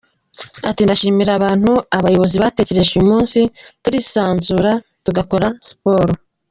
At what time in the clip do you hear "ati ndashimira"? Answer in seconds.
0.69-1.31